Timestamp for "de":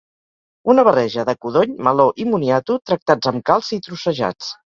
1.29-1.35